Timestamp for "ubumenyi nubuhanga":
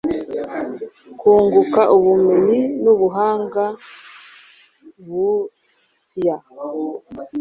1.95-3.63